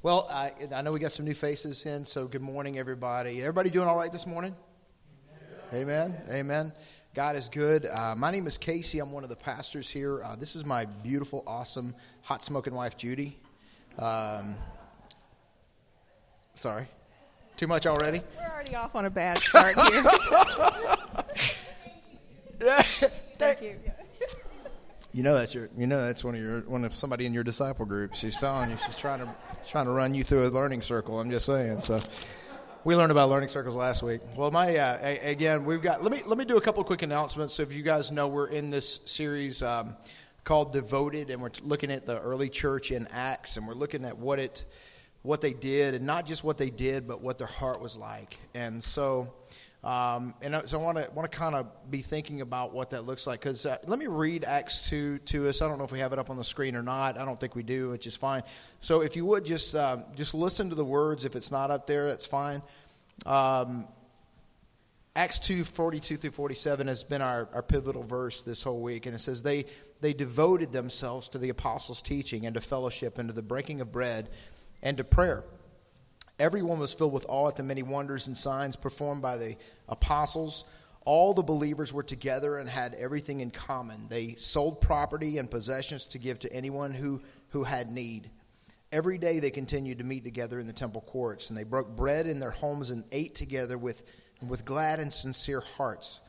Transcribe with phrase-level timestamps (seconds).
[0.00, 3.40] Well, I, I know we got some new faces in, so good morning, everybody.
[3.40, 4.54] Everybody doing all right this morning?
[5.72, 6.12] Amen.
[6.12, 6.22] Amen.
[6.30, 6.72] Amen.
[7.14, 7.84] God is good.
[7.84, 9.00] Uh, my name is Casey.
[9.00, 10.22] I'm one of the pastors here.
[10.22, 13.40] Uh, this is my beautiful, awesome, hot smoking wife, Judy.
[13.98, 14.54] Um,
[16.54, 16.86] sorry.
[17.56, 18.22] Too much already?
[18.36, 20.04] We're already off on a bad start here.
[23.36, 23.80] Thank you.
[25.18, 25.68] You know that's your.
[25.76, 28.14] You know that's one of your one of somebody in your disciple group.
[28.14, 29.28] She's telling you she's trying to
[29.66, 31.18] trying to run you through a learning circle.
[31.18, 31.80] I'm just saying.
[31.80, 32.00] So
[32.84, 34.20] we learned about learning circles last week.
[34.36, 36.04] Well, my uh, a, again, we've got.
[36.04, 37.54] Let me let me do a couple quick announcements.
[37.54, 39.96] So if you guys know, we're in this series um,
[40.44, 44.16] called Devoted, and we're looking at the early church in Acts, and we're looking at
[44.16, 44.66] what it
[45.22, 48.38] what they did, and not just what they did, but what their heart was like.
[48.54, 49.32] And so.
[49.84, 53.04] Um, and so I want to want to kind of be thinking about what that
[53.04, 55.62] looks like because uh, let me read Acts two to us.
[55.62, 57.16] I don't know if we have it up on the screen or not.
[57.16, 58.42] I don't think we do, which is fine.
[58.80, 61.24] So if you would just uh, just listen to the words.
[61.24, 62.60] If it's not up there, that's fine.
[63.24, 63.86] Um,
[65.14, 68.82] Acts two forty two through forty seven has been our, our pivotal verse this whole
[68.82, 69.66] week, and it says they
[70.00, 73.92] they devoted themselves to the apostles' teaching and to fellowship and to the breaking of
[73.92, 74.28] bread
[74.82, 75.44] and to prayer.
[76.38, 79.56] Everyone was filled with awe at the many wonders and signs performed by the
[79.88, 80.64] apostles.
[81.04, 84.08] All the believers were together and had everything in common.
[84.08, 88.30] They sold property and possessions to give to anyone who, who had need.
[88.92, 92.26] Every day they continued to meet together in the temple courts, and they broke bread
[92.26, 94.02] in their homes and ate together with,
[94.46, 96.20] with glad and sincere hearts,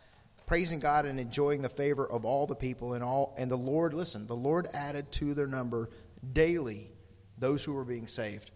[0.46, 2.94] praising God and enjoying the favor of all the people.
[2.96, 5.90] And, all, and the Lord, listen, the Lord added to their number
[6.34, 6.90] daily
[7.38, 8.52] those who were being saved.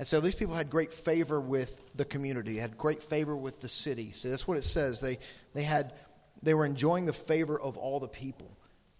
[0.00, 3.68] And so these people had great favor with the community, had great favor with the
[3.68, 4.12] city.
[4.12, 4.98] So that's what it says.
[4.98, 5.18] They,
[5.52, 5.92] they, had,
[6.42, 8.50] they were enjoying the favor of all the people.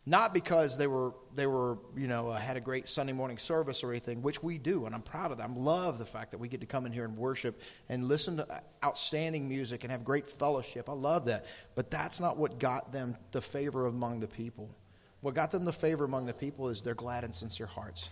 [0.04, 3.82] Not because they were, they were you know, uh, had a great Sunday morning service
[3.82, 5.48] or anything, which we do, and I'm proud of that.
[5.48, 8.36] I love the fact that we get to come in here and worship and listen
[8.36, 10.90] to outstanding music and have great fellowship.
[10.90, 11.46] I love that.
[11.76, 14.68] But that's not what got them the favor among the people.
[15.22, 18.10] What got them the favor among the people is their glad and sincere hearts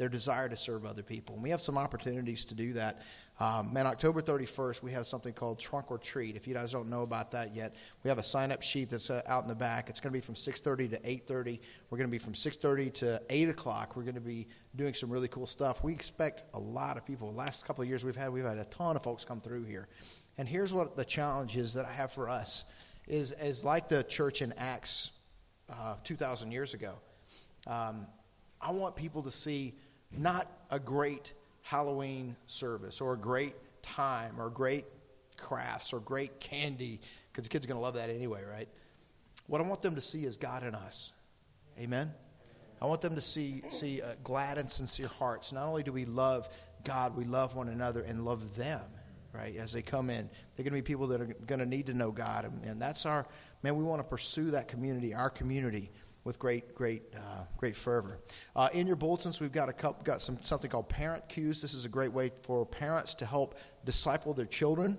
[0.00, 1.34] their desire to serve other people.
[1.34, 3.02] And we have some opportunities to do that.
[3.38, 6.36] Um, October 31st, we have something called Trunk or Treat.
[6.36, 9.20] If you guys don't know about that yet, we have a sign-up sheet that's uh,
[9.26, 9.90] out in the back.
[9.90, 11.60] It's going to be from 6:30 to 8:30.
[11.90, 13.94] We're going to be from 6:30 to 8 o'clock.
[13.94, 15.84] We're going to be doing some really cool stuff.
[15.84, 17.30] We expect a lot of people.
[17.30, 19.64] The last couple of years we've had, we've had a ton of folks come through
[19.64, 19.88] here.
[20.38, 22.64] And here's what the challenge is that I have for us
[23.06, 25.10] is, is like the church in Acts
[25.68, 26.94] uh, 2,000 years ago.
[27.66, 28.06] Um,
[28.60, 29.74] I want people to see
[30.10, 31.32] not a great
[31.62, 34.84] Halloween service or a great time or great
[35.36, 37.00] crafts or great candy,
[37.30, 38.68] because the kids are going to love that anyway, right?
[39.46, 41.12] What I want them to see is God in us.
[41.78, 42.12] Amen?
[42.80, 45.52] I want them to see, see uh, glad and sincere hearts.
[45.52, 46.48] Not only do we love
[46.84, 48.80] God, we love one another and love them,
[49.32, 50.30] right, as they come in.
[50.56, 52.46] They're going to be people that are going to need to know God.
[52.46, 53.26] And, and that's our,
[53.62, 55.90] man, we want to pursue that community, our community
[56.30, 58.20] with great, great, uh, great fervor.
[58.54, 61.60] Uh, in your bulletins, we've got a couple, got some something called parent cues.
[61.60, 64.96] This is a great way for parents to help disciple their children.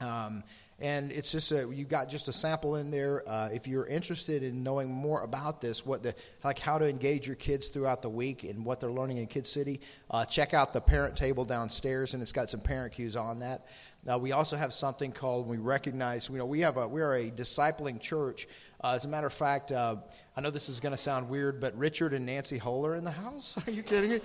[0.00, 0.42] Um,
[0.80, 3.22] and it's just a, you've got just a sample in there.
[3.28, 7.26] Uh, if you're interested in knowing more about this, what the like how to engage
[7.28, 9.80] your kids throughout the week and what they're learning in Kid City,
[10.10, 13.66] uh, check out the parent table downstairs, and it's got some parent cues on that.
[14.04, 16.28] Now we also have something called we recognize.
[16.28, 18.46] You know, we have a we are a discipling church.
[18.82, 19.96] Uh, as a matter of fact, uh,
[20.38, 23.02] I know this is going to sound weird, but Richard and Nancy Hull are in
[23.02, 23.58] the house.
[23.66, 24.20] Are you kidding me?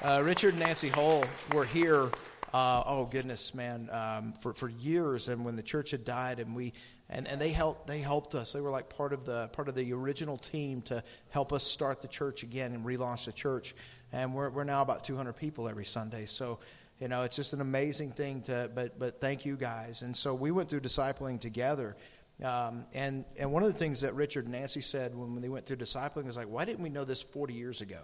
[0.00, 1.22] Uh, Richard and Nancy Hull
[1.52, 2.10] were here.
[2.54, 6.56] Uh, oh goodness, man, um, for for years, and when the church had died, and
[6.56, 6.72] we
[7.10, 8.54] and, and they helped they helped us.
[8.54, 12.00] They were like part of the part of the original team to help us start
[12.00, 13.74] the church again and relaunch the church.
[14.14, 16.24] And we're we're now about 200 people every Sunday.
[16.24, 16.58] So
[17.00, 20.34] you know it's just an amazing thing to but but thank you guys and so
[20.34, 21.96] we went through discipling together
[22.42, 25.66] um, and, and one of the things that Richard and Nancy said when, they went
[25.66, 28.00] through discipling is like, why didn't we know this 40 years ago?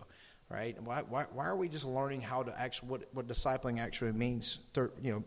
[0.51, 0.81] Right?
[0.81, 4.59] Why, why, why are we just learning how to actually, what, what discipling actually means,
[4.75, 5.25] thir- you know,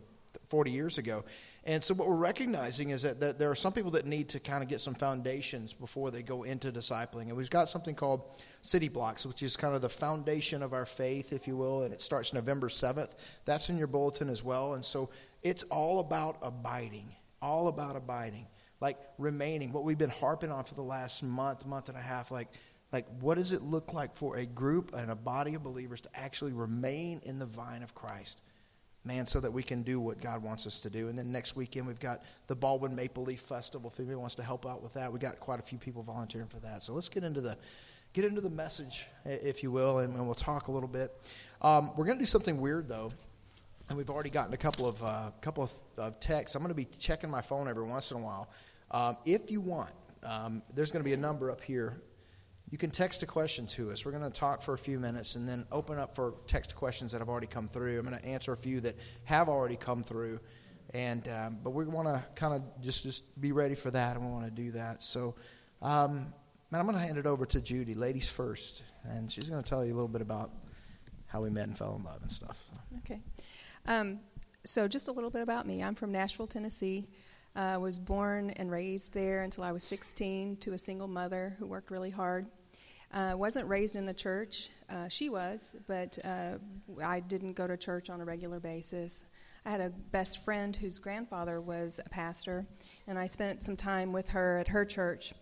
[0.50, 1.26] 40 years ago?
[1.66, 4.40] And so what we're recognizing is that, that there are some people that need to
[4.40, 7.24] kind of get some foundations before they go into discipling.
[7.24, 8.22] And we've got something called
[8.62, 11.94] City Blocks, which is kind of the foundation of our faith, if you will, and
[11.94, 13.16] it starts November 7th.
[13.46, 14.76] That's in your bulletin as well.
[14.76, 15.10] And so
[15.44, 18.48] it's all about abiding, all about abiding
[18.82, 22.32] like remaining, what we've been harping on for the last month, month and a half,
[22.32, 22.48] like,
[22.92, 26.10] like what does it look like for a group and a body of believers to
[26.16, 28.42] actually remain in the vine of Christ?
[29.06, 31.08] Man, so that we can do what God wants us to do.
[31.08, 33.90] And then next weekend, we've got the Baldwin Maple Leaf Festival.
[33.90, 36.48] If anybody wants to help out with that, we got quite a few people volunteering
[36.48, 36.84] for that.
[36.84, 37.58] So let's get into the
[38.14, 41.14] get into the message, if you will, and, we'll talk a little bit.
[41.62, 43.12] Um, we're going to do something weird, though,
[43.88, 46.56] and we've already gotten a couple of uh, couple of, of texts.
[46.56, 48.50] I'm going to be checking my phone every once in a while.
[48.92, 49.92] Um, if you want,
[50.24, 52.02] um, there's going to be a number up here.
[52.70, 54.06] You can text a question to us.
[54.06, 57.12] We're going to talk for a few minutes and then open up for text questions
[57.12, 57.98] that have already come through.
[57.98, 60.40] I'm going to answer a few that have already come through,
[60.94, 64.26] and um, but we want to kind of just just be ready for that, and
[64.26, 65.04] we want to do that.
[65.04, 65.36] So.
[65.82, 66.34] Um,
[66.72, 69.68] Man, I'm going to hand it over to Judy, ladies first, and she's going to
[69.68, 70.52] tell you a little bit about
[71.26, 72.64] how we met and fell in love and stuff.
[73.00, 73.22] Okay.
[73.88, 74.20] Um,
[74.66, 75.82] so, just a little bit about me.
[75.82, 77.10] I'm from Nashville, Tennessee.
[77.56, 81.56] I uh, was born and raised there until I was 16 to a single mother
[81.60, 82.46] who worked really hard.
[83.12, 84.70] I uh, wasn't raised in the church.
[84.88, 86.60] Uh, she was, but uh,
[87.04, 89.24] I didn't go to church on a regular basis.
[89.66, 92.68] I had a best friend whose grandfather was a pastor,
[93.08, 95.34] and I spent some time with her at her church.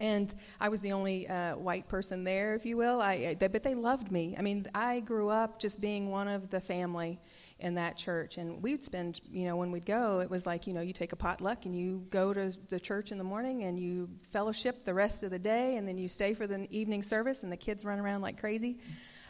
[0.00, 3.00] And I was the only uh, white person there, if you will.
[3.00, 4.34] I, they, but they loved me.
[4.38, 7.20] I mean, I grew up just being one of the family
[7.58, 8.36] in that church.
[8.36, 11.12] And we'd spend, you know, when we'd go, it was like, you know, you take
[11.12, 14.92] a potluck and you go to the church in the morning and you fellowship the
[14.92, 17.84] rest of the day, and then you stay for the evening service, and the kids
[17.84, 18.78] run around like crazy.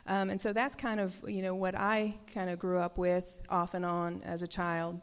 [0.09, 3.43] Um, and so that's kind of, you know, what I kind of grew up with
[3.49, 5.01] off and on as a child.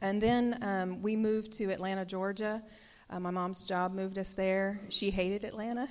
[0.00, 2.62] And then um, we moved to Atlanta, Georgia.
[3.10, 4.78] Uh, my mom's job moved us there.
[4.90, 5.88] She hated Atlanta,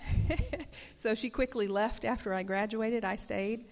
[0.95, 3.03] so she quickly left after I graduated.
[3.03, 3.65] I stayed,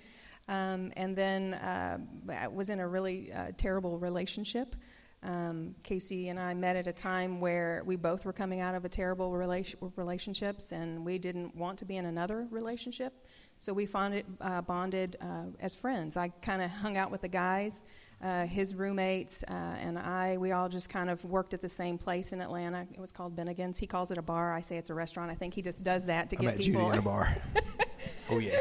[0.47, 1.97] um, and then uh,
[2.31, 4.75] I was in a really uh, terrible relationship.
[5.24, 8.86] Um, Casey and I met at a time where we both were coming out of
[8.86, 13.25] a terrible rela- relationships, and we didn't want to be in another relationship.
[13.57, 16.15] So we found it, uh, bonded uh, as friends.
[16.15, 17.81] I kind of hung out with the guys
[18.21, 21.97] uh, his roommates uh, and I, we all just kind of worked at the same
[21.97, 22.88] place in Atlanta.
[22.94, 23.77] It was called Bennigan's.
[23.77, 24.53] He calls it a bar.
[24.53, 25.31] I say it's a restaurant.
[25.31, 26.81] I think he just does that to I get met people.
[26.81, 27.36] Judy in a bar.
[28.30, 28.57] oh yeah.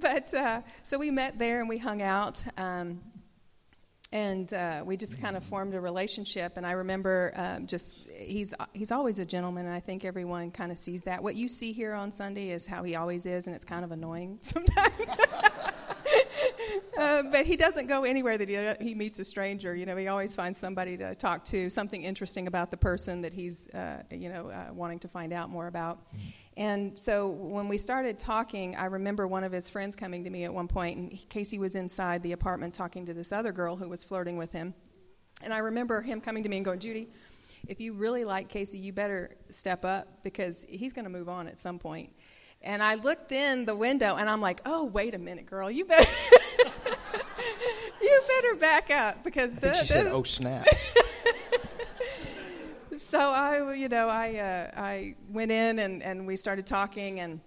[0.00, 2.42] But uh, so we met there and we hung out.
[2.56, 3.00] Um,
[4.12, 6.56] and uh, we just kind of formed a relationship.
[6.56, 10.72] And I remember um, just he's he's always a gentleman, and I think everyone kind
[10.72, 11.22] of sees that.
[11.22, 13.92] What you see here on Sunday is how he always is, and it's kind of
[13.92, 15.06] annoying sometimes.
[16.98, 19.74] Uh, but he doesn't go anywhere that he, he meets a stranger.
[19.74, 23.32] You know, he always finds somebody to talk to, something interesting about the person that
[23.32, 25.98] he's, uh, you know, uh, wanting to find out more about.
[26.60, 30.44] And so when we started talking, I remember one of his friends coming to me
[30.44, 33.88] at one point, and Casey was inside the apartment talking to this other girl who
[33.88, 34.74] was flirting with him.
[35.40, 37.08] And I remember him coming to me and going, Judy,
[37.66, 41.48] if you really like Casey, you better step up because he's going to move on
[41.48, 42.12] at some point.
[42.60, 45.86] And I looked in the window and I'm like, oh, wait a minute, girl, you
[45.86, 46.10] better.
[48.02, 50.66] you better back up because I think she said, "Oh snap."
[53.00, 57.40] so I, you know, I uh, I went in and, and we started talking, and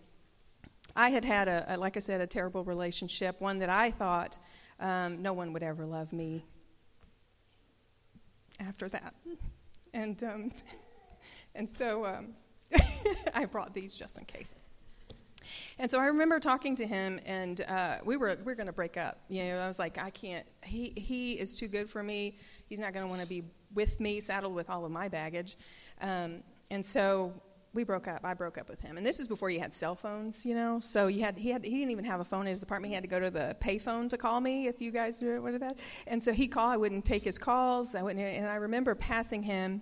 [0.95, 4.39] I had had a, a like I said, a terrible relationship, one that I thought
[4.79, 6.43] um, no one would ever love me
[8.59, 9.13] after that,
[9.93, 10.51] and um,
[11.55, 12.33] and so um,
[13.35, 14.55] I brought these just in case.
[15.77, 18.73] And so I remember talking to him, and uh, we were we are going to
[18.73, 19.19] break up.
[19.29, 20.47] You know, I was like, I can't.
[20.63, 22.37] He he is too good for me.
[22.69, 25.57] He's not going to want to be with me, saddled with all of my baggage.
[26.01, 27.33] Um, and so
[27.73, 28.21] we broke up.
[28.23, 30.79] I broke up with him, and this is before you had cell phones, you know.
[30.79, 32.91] So you had he had he didn't even have a phone in his apartment.
[32.91, 34.67] He had to go to the payphone to call me.
[34.67, 35.79] If you guys knew what that.
[36.05, 36.73] And so he called.
[36.73, 37.95] I wouldn't take his calls.
[37.95, 38.23] I wouldn't.
[38.23, 39.81] And I remember passing him,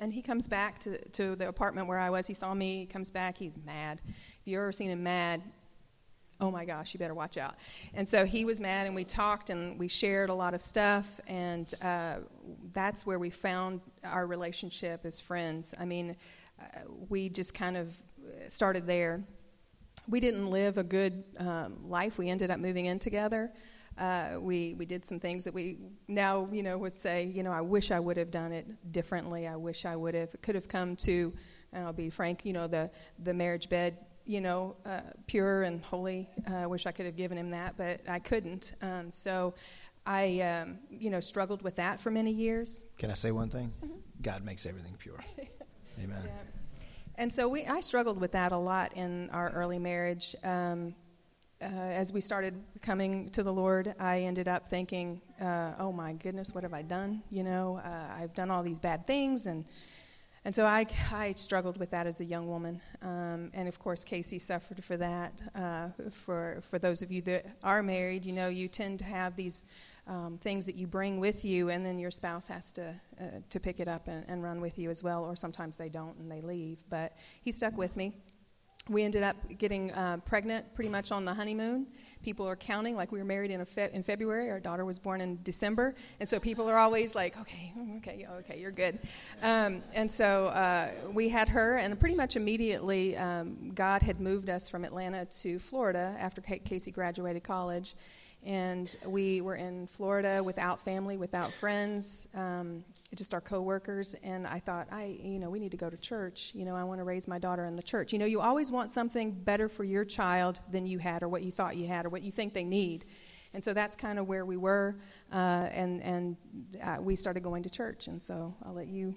[0.00, 2.26] and he comes back to to the apartment where I was.
[2.26, 2.80] He saw me.
[2.80, 3.36] He comes back.
[3.36, 4.00] He's mad.
[4.06, 5.42] If you've ever seen him mad,
[6.40, 7.54] oh my gosh, you better watch out.
[7.94, 11.20] And so he was mad, and we talked and we shared a lot of stuff,
[11.26, 12.16] and uh,
[12.72, 15.74] that's where we found our relationship as friends.
[15.78, 16.16] I mean,
[16.60, 17.88] uh, we just kind of
[18.48, 19.22] started there.
[20.08, 22.18] We didn't live a good um, life.
[22.18, 23.52] We ended up moving in together.
[23.96, 27.52] Uh, we we did some things that we now you know would say you know
[27.52, 29.46] I wish I would have done it differently.
[29.46, 31.32] I wish I would have could have come to.
[31.72, 32.90] And I'll be frank, you know the
[33.22, 33.96] the marriage bed
[34.26, 36.28] you know, uh, pure and holy.
[36.50, 38.72] Uh, I wish I could have given him that, but I couldn't.
[38.82, 39.54] Um, so
[40.06, 42.84] I, um, you know, struggled with that for many years.
[42.98, 43.72] Can I say one thing?
[43.84, 43.94] Mm-hmm.
[44.22, 45.18] God makes everything pure.
[46.02, 46.22] Amen.
[46.24, 46.30] Yeah.
[47.16, 50.34] And so we, I struggled with that a lot in our early marriage.
[50.42, 50.94] Um,
[51.62, 56.12] uh, as we started coming to the Lord, I ended up thinking, uh, "Oh my
[56.12, 57.22] goodness, what have I done?
[57.30, 59.64] You know, uh, I've done all these bad things, and
[60.44, 62.80] and so I, I struggled with that as a young woman.
[63.02, 65.32] Um, and of course, Casey suffered for that.
[65.54, 69.36] Uh, for, for those of you that are married, you know, you tend to have
[69.36, 69.66] these
[70.06, 73.58] um, things that you bring with you, and then your spouse has to, uh, to
[73.58, 76.30] pick it up and, and run with you as well, or sometimes they don't and
[76.30, 76.84] they leave.
[76.90, 78.12] But he stuck with me.
[78.88, 81.86] We ended up getting uh, pregnant pretty much on the honeymoon.
[82.22, 84.50] People are counting like we were married in, fe- in February.
[84.50, 88.60] Our daughter was born in December, and so people are always like, "Okay, okay, okay,
[88.60, 88.98] you're good."
[89.42, 94.50] Um, and so uh, we had her, and pretty much immediately, um, God had moved
[94.50, 97.94] us from Atlanta to Florida after Casey graduated college,
[98.44, 102.28] and we were in Florida without family, without friends.
[102.34, 102.84] Um,
[103.14, 106.52] just our coworkers and I thought I you know we need to go to church.
[106.54, 108.12] You know I want to raise my daughter in the church.
[108.12, 111.42] You know you always want something better for your child than you had or what
[111.42, 113.04] you thought you had or what you think they need.
[113.52, 114.96] And so that's kind of where we were
[115.32, 116.36] uh, and and
[116.82, 118.08] uh, we started going to church.
[118.08, 119.14] And so I'll let you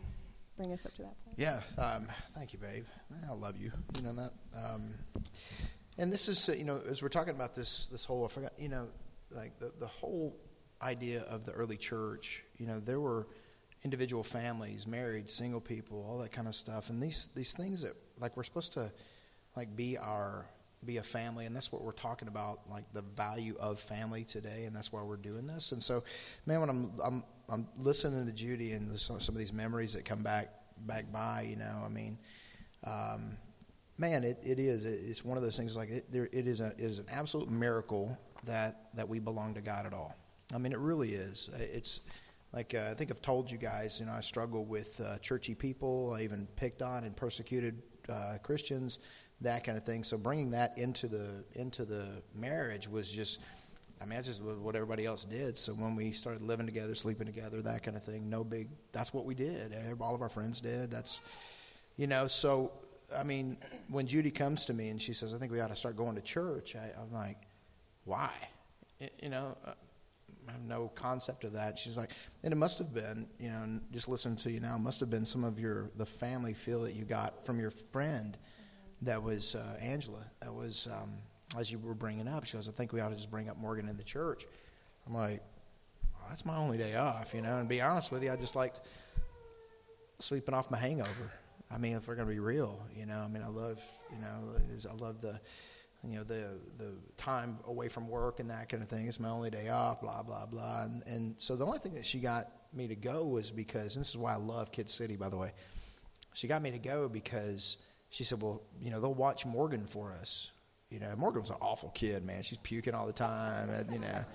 [0.58, 1.36] bring us up to that point.
[1.38, 2.86] Yeah um, thank you babe.
[3.30, 3.72] I love you.
[3.96, 4.94] You know that um,
[5.98, 8.54] and this is uh, you know as we're talking about this this whole I forgot
[8.58, 8.88] you know
[9.32, 10.36] like the the whole
[10.82, 13.28] idea of the early church you know there were
[13.88, 16.90] individual families, married, single people, all that kind of stuff.
[16.90, 18.92] And these these things that like we're supposed to
[19.56, 20.46] like be our
[20.86, 24.66] be a family and that's what we're talking about like the value of family today
[24.66, 25.72] and that's why we're doing this.
[25.72, 26.04] And so
[26.46, 30.22] man when i'm i'm, I'm listening to judy and some, of these memories that come
[30.22, 30.50] back
[30.82, 32.20] back by you know i mean
[32.84, 33.38] um,
[33.98, 36.62] man it, it is it, it's one of those things like it, there, it is
[36.62, 40.16] a it is an absolute miracle that that we belong to god at all.
[40.54, 41.50] I mean it really is.
[41.58, 42.02] It's
[42.54, 45.56] like uh, I think I've told you guys, you know, I struggle with uh, churchy
[45.56, 46.16] people.
[46.18, 49.00] I even picked on and persecuted uh, Christians,
[49.42, 50.04] that kind of thing.
[50.04, 53.40] So bringing that into the into the marriage was just,
[54.02, 55.58] I mean, that's just what everybody else did.
[55.58, 58.70] So when we started living together, sleeping together, that kind of thing, no big.
[58.94, 59.76] That's what we did.
[60.00, 60.90] All of our friends did.
[60.90, 61.20] That's,
[61.98, 62.72] you know, so
[63.16, 63.58] I mean,
[63.90, 66.16] when Judy comes to me and she says, "I think we ought to start going
[66.16, 67.38] to church," I, I'm like,
[68.06, 68.32] "Why?"
[69.22, 69.74] You know, uh,
[70.48, 71.78] I have no concept of that.
[71.78, 72.12] She's like,
[72.44, 75.10] and it must have been, you know, and just listening to you now, must have
[75.10, 78.38] been some of your the family feel that you got from your friend,
[79.02, 80.24] that was uh, Angela.
[80.42, 81.14] That was um,
[81.58, 82.46] as you were bringing up.
[82.46, 84.46] She goes, I think we ought to just bring up Morgan in the church.
[85.06, 85.42] I'm like,
[86.30, 87.58] that's my only day off, you know.
[87.58, 88.82] And be honest with you, I just liked
[90.20, 91.32] sleeping off my hangover.
[91.70, 94.90] I mean, if we're gonna be real, you know, I mean, I love, you know,
[94.90, 95.40] I love the
[96.04, 99.08] you know the the time away from work and that kind of thing.
[99.08, 100.84] It's my only day off, blah blah blah.
[100.84, 104.10] And and so the only thing that she got me to go was because this
[104.10, 105.54] is why I love Kid City, by the way.
[106.34, 107.78] She got me to go because
[108.10, 110.52] she said, well, you know, they'll watch Morgan for us.
[110.90, 112.44] You know, Morgan was an awful kid, man.
[112.44, 114.26] She's puking all the time, and you know.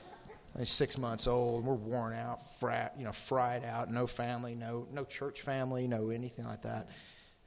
[0.59, 1.61] He's six months old.
[1.61, 3.91] And we're worn out, frat, you know, fried out.
[3.91, 6.89] No family, no no church family, no anything like that.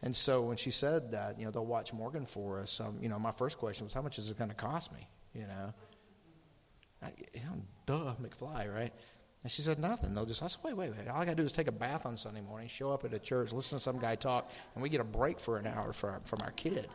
[0.06, 3.10] And so when she said that, you know, they'll watch Morgan for us, um, you
[3.10, 5.08] know, my first question was, how much is it going to cost me?
[5.34, 5.74] You know,
[7.02, 8.94] I, you know, duh, McFly, right?
[9.42, 10.14] And she said, nothing.
[10.14, 11.08] They'll just, I said, wait, wait, wait.
[11.08, 13.14] All I got to do is take a bath on Sunday morning, show up at
[13.14, 15.92] a church, listen to some guy talk, and we get a break for an hour
[15.92, 16.88] for our, from our kid.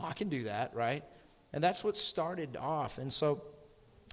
[0.00, 1.04] Oh, I can do that, right?
[1.52, 2.96] And that's what started off.
[2.96, 3.42] And so,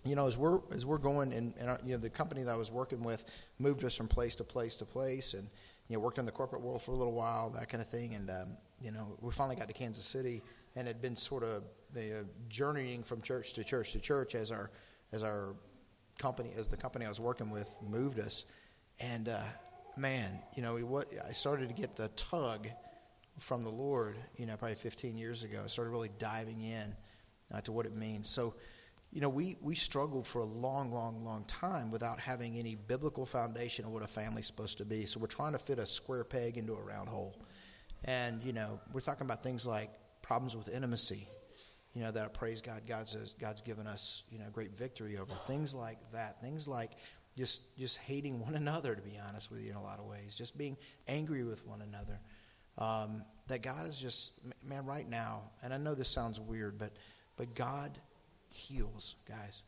[0.03, 2.51] you know, as we're as we're going, and, and our, you know, the company that
[2.51, 3.23] I was working with
[3.59, 5.47] moved us from place to place to place, and
[5.91, 8.15] you know, worked in the corporate world for a little while, that kind of thing.
[8.15, 10.41] And, um, you know, we finally got to Kansas City
[10.77, 11.63] and had been sort of
[11.97, 14.71] uh, journeying from church to church to church as our,
[15.11, 15.53] as our
[16.17, 18.45] company, as the company I was working with moved us.
[19.01, 19.41] And, uh,
[19.97, 22.69] man, you know, what, I started to get the tug
[23.37, 25.61] from the Lord, you know, probably 15 years ago.
[25.61, 26.95] I started really diving in
[27.53, 28.29] uh, to what it means.
[28.29, 28.53] So,
[29.11, 33.25] you know, we, we struggled for a long, long, long time without having any biblical
[33.25, 35.05] foundation of what a family's supposed to be.
[35.05, 37.35] So we're trying to fit a square peg into a round hole.
[38.05, 39.91] And, you know, we're talking about things like
[40.21, 41.27] problems with intimacy,
[41.93, 45.33] you know, that I praise God, God's, God's given us, you know, great victory over.
[45.45, 46.39] Things like that.
[46.41, 46.91] Things like
[47.37, 50.35] just, just hating one another, to be honest with you, in a lot of ways.
[50.35, 50.77] Just being
[51.09, 52.21] angry with one another.
[52.77, 54.31] Um, that God is just,
[54.63, 56.93] man, right now, and I know this sounds weird, but,
[57.35, 57.91] but God–
[58.51, 59.63] heals, guys.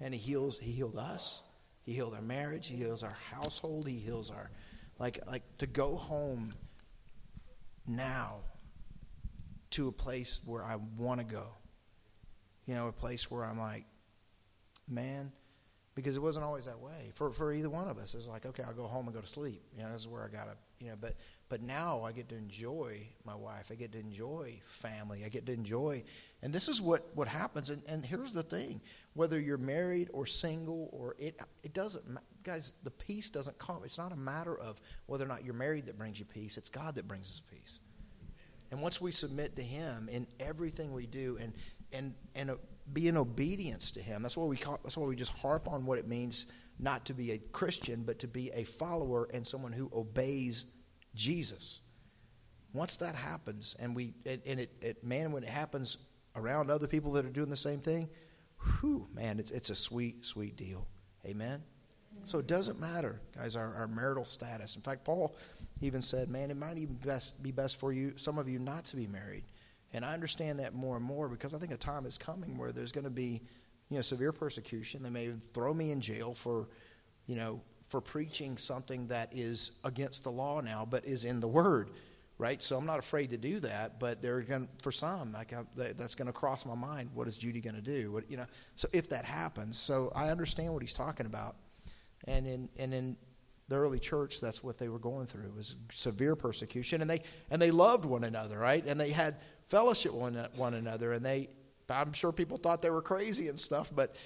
[0.00, 1.42] And he heals, he healed us.
[1.84, 4.50] He healed our marriage, he heals our household, he heals our
[4.98, 6.52] like like to go home
[7.86, 8.36] now
[9.70, 11.46] to a place where I want to go.
[12.66, 13.84] You know, a place where I'm like,
[14.88, 15.30] man,
[15.94, 18.14] because it wasn't always that way for for either one of us.
[18.14, 19.62] It's like, okay, I'll go home and go to sleep.
[19.76, 20.96] You know, this is where I gotta, you know.
[20.98, 21.16] But
[21.54, 23.68] but now I get to enjoy my wife.
[23.70, 25.22] I get to enjoy family.
[25.24, 26.02] I get to enjoy,
[26.42, 27.70] and this is what what happens.
[27.70, 28.80] And and here's the thing:
[29.12, 32.72] whether you're married or single, or it it doesn't, guys.
[32.82, 33.82] The peace doesn't come.
[33.84, 36.58] It's not a matter of whether or not you're married that brings you peace.
[36.58, 37.78] It's God that brings us peace.
[38.72, 41.52] And once we submit to Him in everything we do, and
[41.92, 42.56] and and uh,
[42.92, 44.22] be in obedience to Him.
[44.22, 47.14] That's why we call, that's why we just harp on what it means not to
[47.14, 50.64] be a Christian, but to be a follower and someone who obeys
[51.14, 51.80] Jesus.
[52.74, 55.96] once that happens, and we and, and it, it man, when it happens
[56.36, 58.10] around other people that are doing the same thing,
[58.80, 60.86] whew, man, it's it's a sweet, sweet deal.
[61.24, 61.62] Amen.
[62.24, 64.76] So it doesn't matter, guys, our, our marital status.
[64.76, 65.34] In fact, Paul
[65.80, 68.84] even said, man, it might even best be best for you, some of you, not
[68.86, 69.44] to be married.
[69.92, 72.72] And I understand that more and more because I think a time is coming where
[72.72, 73.42] there's going to be,
[73.88, 75.02] you know, severe persecution.
[75.02, 76.68] They may throw me in jail for,
[77.26, 81.48] you know, for preaching something that is against the law now, but is in the
[81.48, 81.90] Word,
[82.38, 82.62] right?
[82.62, 84.00] So I'm not afraid to do that.
[84.00, 87.10] But they're going for some, like I, that's going to cross my mind.
[87.14, 88.12] What is Judy going to do?
[88.12, 88.46] What you know?
[88.76, 91.56] So if that happens, so I understand what he's talking about,
[92.26, 93.16] and in and in
[93.68, 97.60] the early church, that's what they were going through was severe persecution, and they and
[97.60, 98.84] they loved one another, right?
[98.86, 99.36] And they had
[99.68, 101.48] fellowship one one another, and they.
[101.90, 104.16] I'm sure people thought they were crazy and stuff, but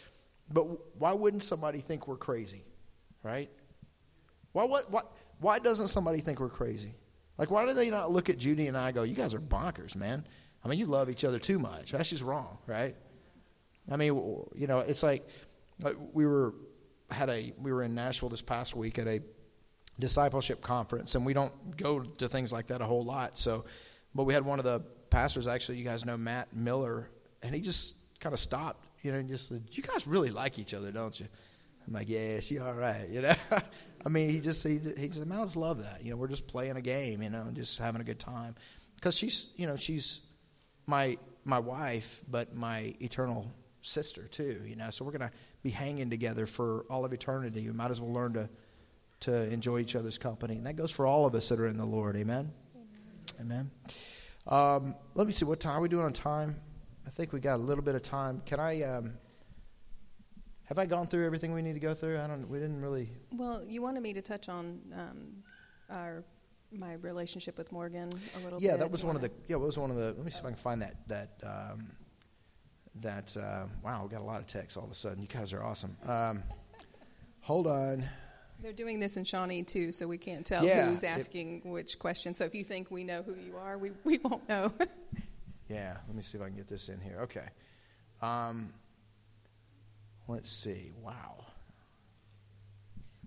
[0.52, 0.62] but
[0.96, 2.62] why wouldn't somebody think we're crazy,
[3.22, 3.50] right?
[4.52, 6.94] Why what what why doesn't somebody think we're crazy?
[7.36, 9.94] Like why do they not look at Judy and I go, you guys are bonkers,
[9.94, 10.24] man?
[10.64, 11.92] I mean, you love each other too much.
[11.92, 12.96] That's just wrong, right?
[13.90, 14.14] I mean,
[14.54, 15.26] you know, it's like
[15.84, 16.54] uh, we were
[17.10, 19.22] had a we were in Nashville this past week at a
[19.98, 23.38] discipleship conference, and we don't go to things like that a whole lot.
[23.38, 23.64] So,
[24.14, 27.08] but we had one of the pastors, actually, you guys know Matt Miller,
[27.42, 30.58] and he just kind of stopped, you know, and just said, "You guys really like
[30.58, 31.26] each other, don't you?"
[31.88, 33.34] I'm like, "Yeah, she all right," you know.
[34.06, 36.04] I mean, he just he he said, "Man, I just love that.
[36.04, 38.54] You know, we're just playing a game, you know, and just having a good time."
[38.94, 40.26] Because she's, you know, she's
[40.86, 44.60] my my wife, but my eternal sister too.
[44.66, 47.66] You know, so we're gonna be hanging together for all of eternity.
[47.66, 48.48] We might as well learn to
[49.20, 51.78] to enjoy each other's company, and that goes for all of us that are in
[51.78, 52.16] the Lord.
[52.16, 52.52] Amen.
[53.40, 53.70] Amen.
[53.70, 53.70] Amen.
[54.46, 56.56] Um, let me see what time are we doing on time.
[57.06, 58.42] I think we got a little bit of time.
[58.44, 58.82] Can I?
[58.82, 59.14] Um,
[60.68, 62.18] have I gone through everything we need to go through?
[62.18, 62.46] I don't.
[62.48, 63.10] We didn't really.
[63.32, 65.42] Well, you wanted me to touch on um,
[65.90, 66.24] our
[66.70, 68.66] my relationship with Morgan a little bit.
[68.66, 68.80] yeah, bit.
[68.80, 69.30] that was one of the.
[69.48, 70.12] Yeah, it was one of the.
[70.12, 71.90] Let me see if I can find that that um,
[72.96, 73.34] that.
[73.36, 75.22] Uh, wow, we got a lot of texts all of a sudden.
[75.22, 75.96] You guys are awesome.
[76.06, 76.42] Um,
[77.40, 78.04] hold on.
[78.60, 81.98] They're doing this in Shawnee too, so we can't tell Yeah, who's it- asking which
[81.98, 82.34] question.
[82.34, 84.72] So if you think we know who you are, we, we won't know.
[85.68, 87.18] Yeah, let me see if I can get this in here.
[87.24, 87.46] Okay.
[88.22, 88.72] Um,
[90.28, 90.92] let's see.
[91.02, 91.46] Wow.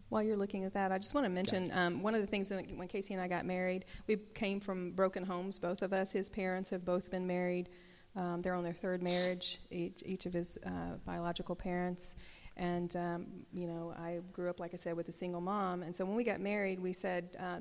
[0.10, 2.50] While you're looking at that, I just want to mention um, one of the things
[2.50, 6.12] that when Casey and I got married, we came from broken homes, both of us.
[6.12, 7.70] His parents have both been married.
[8.16, 12.16] Um, they're on their third marriage, each, each of his uh, biological parents.
[12.58, 15.82] And, um, you know, I grew up, like I said, with a single mom.
[15.82, 17.60] And so when we got married, we said, uh,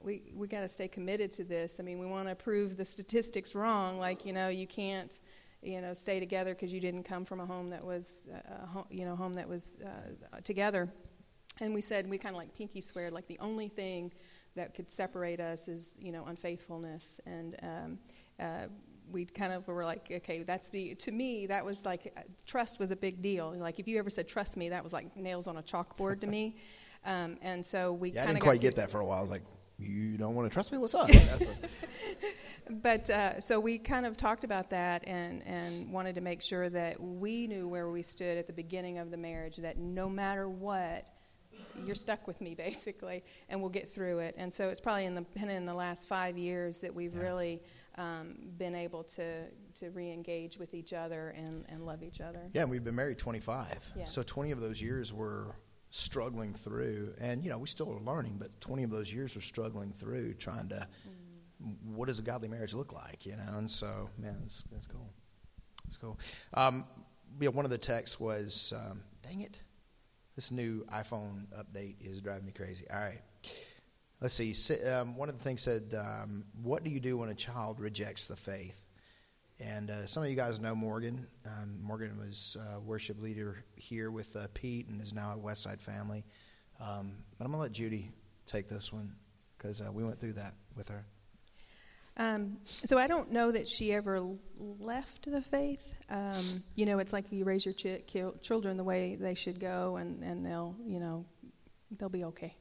[0.00, 1.76] we, we got to stay committed to this.
[1.78, 3.98] I mean, we want to prove the statistics wrong.
[3.98, 5.20] Like, you know, you can't,
[5.62, 8.66] you know, stay together because you didn't come from a home that was, uh, a
[8.66, 10.88] home, you know, home that was uh, together.
[11.60, 14.12] And we said, we kind of like pinky sweared, like the only thing
[14.56, 17.20] that could separate us is, you know, unfaithfulness.
[17.26, 17.98] And um,
[18.38, 18.66] uh,
[19.10, 22.78] we kind of were like, okay, that's the, to me, that was like, uh, trust
[22.78, 23.54] was a big deal.
[23.56, 26.26] Like, if you ever said trust me, that was like nails on a chalkboard to
[26.26, 26.56] me.
[27.02, 29.16] Um, and so we Yeah, I didn't quite get that for a while.
[29.16, 29.40] I was like,
[29.80, 30.78] you don't want to trust me?
[30.78, 31.08] What's up?
[32.68, 36.68] But uh, so we kind of talked about that and, and wanted to make sure
[36.68, 40.48] that we knew where we stood at the beginning of the marriage, that no matter
[40.48, 41.08] what,
[41.84, 44.36] you're stuck with me basically, and we'll get through it.
[44.38, 47.22] And so it's probably in the been in the last five years that we've Yeah.
[47.22, 47.62] really
[47.98, 52.40] um, been able to to re-engage with each other and, and love each other.
[52.52, 53.66] yeah, and we've been married 25.
[53.96, 54.04] Yeah.
[54.04, 55.56] So 20 of those years were
[55.90, 59.40] struggling through, and, you know, we still are learning, but 20 of those years were
[59.40, 60.86] struggling through trying to,
[61.84, 63.58] what does a godly marriage look like, you know?
[63.58, 65.10] And so, man, that's, that's cool.
[65.84, 66.18] That's cool.
[66.54, 66.84] Um,
[67.40, 69.60] yeah, one of the texts was, um, dang it,
[70.36, 72.86] this new iPhone update is driving me crazy.
[72.90, 73.20] All right.
[74.20, 74.54] Let's see.
[74.86, 78.26] Um, one of the things said, um, "What do you do when a child rejects
[78.26, 78.86] the faith?"
[79.60, 81.26] And uh, some of you guys know Morgan.
[81.44, 85.80] Um, Morgan was uh, worship leader here with uh, Pete and is now at Westside
[85.80, 86.24] Family.
[86.80, 88.10] Um, but I'm gonna let Judy
[88.46, 89.14] take this one
[89.56, 91.04] because uh, we went through that with her.
[92.16, 94.26] Um, so I don't know that she ever
[94.58, 95.94] left the faith.
[96.08, 99.96] Um, you know, it's like you raise your ch- children the way they should go,
[99.96, 101.24] and, and they'll, you know,
[101.98, 102.54] they'll be okay.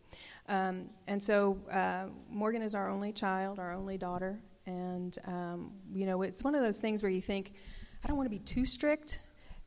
[0.48, 6.06] Um, and so uh, Morgan is our only child, our only daughter, and um, you
[6.06, 7.54] know, it's one of those things where you think,
[8.04, 9.20] I don't want to be too strict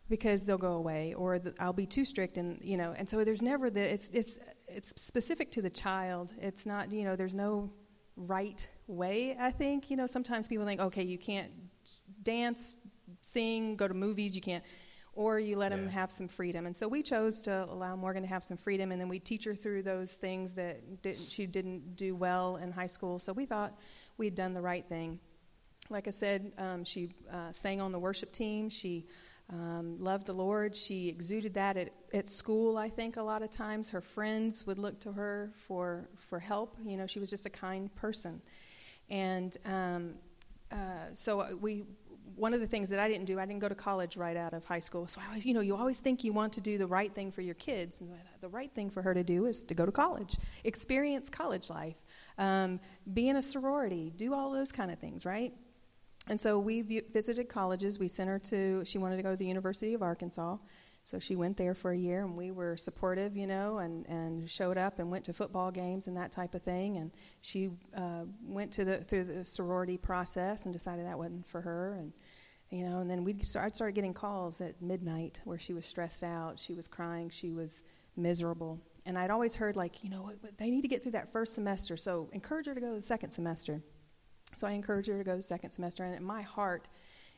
[0.08, 3.24] because they'll go away, or the, I'll be too strict, and you know, and so
[3.24, 6.34] there's never the it's it's it's specific to the child.
[6.40, 7.70] It's not you know, there's no
[8.16, 9.36] right way.
[9.38, 11.50] I think you know sometimes people think, okay, you can't
[12.22, 12.76] dance,
[13.20, 14.64] sing, go to movies, you can't,
[15.14, 16.66] or you let them have some freedom.
[16.66, 19.44] And so we chose to allow Morgan to have some freedom, and then we teach
[19.44, 23.18] her through those things that didn't, she didn't do well in high school.
[23.18, 23.78] So we thought
[24.18, 25.18] we had done the right thing.
[25.90, 28.68] Like I said, um, she uh, sang on the worship team.
[28.68, 29.06] She
[29.50, 30.74] um, loved the Lord.
[30.74, 33.90] She exuded that at, at school, I think, a lot of times.
[33.90, 36.76] Her friends would look to her for, for help.
[36.84, 38.40] You know, she was just a kind person.
[39.10, 40.14] And um,
[40.70, 40.76] uh,
[41.14, 41.84] so we,
[42.36, 44.52] one of the things that I didn't do, I didn't go to college right out
[44.54, 45.06] of high school.
[45.06, 47.30] So I always, you know, you always think you want to do the right thing
[47.30, 48.00] for your kids.
[48.00, 51.70] And the right thing for her to do is to go to college, experience college
[51.70, 51.96] life,
[52.38, 52.80] um,
[53.12, 55.52] be in a sorority, do all those kind of things, right?
[56.28, 57.98] And so we visited colleges.
[57.98, 60.56] We sent her to, she wanted to go to the University of Arkansas.
[61.04, 64.48] So she went there for a year, and we were supportive, you know, and, and
[64.48, 66.96] showed up and went to football games and that type of thing.
[66.96, 67.10] And
[67.40, 71.96] she uh, went to the through the sorority process and decided that wasn't for her.
[71.98, 72.12] And
[72.70, 75.84] you know, and then we'd start, I'd start getting calls at midnight where she was
[75.84, 77.82] stressed out, she was crying, she was
[78.16, 78.80] miserable.
[79.04, 81.98] And I'd always heard like, you know, they need to get through that first semester,
[81.98, 83.82] so encourage her to go to the second semester.
[84.56, 86.88] So I encourage her to go to the second semester, and my heart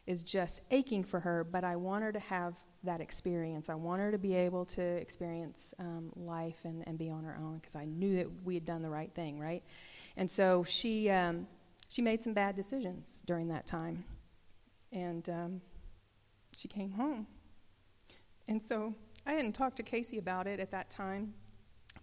[0.07, 3.69] is just aching for her, but I want her to have that experience.
[3.69, 7.37] I want her to be able to experience um, life and, and be on her
[7.41, 9.63] own because I knew that we had done the right thing, right?
[10.17, 11.47] And so she, um,
[11.89, 14.05] she made some bad decisions during that time.
[14.93, 15.61] And um,
[16.53, 17.27] she came home.
[18.47, 18.95] And so
[19.27, 21.35] I hadn't talked to Casey about it at that time